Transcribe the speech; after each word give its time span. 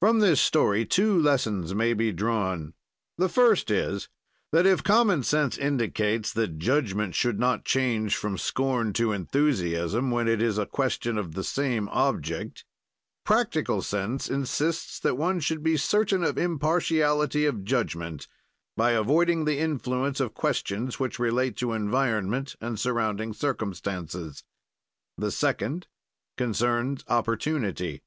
From 0.00 0.20
this 0.20 0.40
story 0.40 0.86
two 0.86 1.14
lessons 1.20 1.74
may 1.74 1.92
be 1.92 2.10
drawn: 2.10 2.72
The 3.18 3.28
first 3.28 3.70
is, 3.70 4.08
that 4.50 4.64
if 4.64 4.82
common 4.82 5.22
sense 5.24 5.58
indicates 5.58 6.32
that 6.32 6.56
judgment 6.56 7.14
should 7.14 7.38
not 7.38 7.66
change 7.66 8.16
from 8.16 8.38
scorn 8.38 8.94
to 8.94 9.12
enthusiasm, 9.12 10.10
when 10.10 10.26
it 10.26 10.40
is 10.40 10.56
a 10.56 10.64
question 10.64 11.18
of 11.18 11.34
the 11.34 11.44
same 11.44 11.90
object, 11.90 12.64
practical 13.26 13.82
sense 13.82 14.30
insists 14.30 14.98
that 15.00 15.18
one 15.18 15.38
should 15.38 15.62
be 15.62 15.76
certain 15.76 16.24
of 16.24 16.38
impartiality 16.38 17.44
of 17.44 17.62
judgment, 17.62 18.26
by 18.74 18.92
avoiding 18.92 19.44
the 19.44 19.58
influence 19.58 20.18
of 20.18 20.32
questions 20.32 20.98
which 20.98 21.18
relate 21.18 21.58
to 21.58 21.74
environment 21.74 22.56
and 22.58 22.80
surrounding 22.80 23.34
circumstances. 23.34 24.44
The 25.18 25.30
second 25.30 25.88
concerns 26.38 27.04
opportunity. 27.06 28.02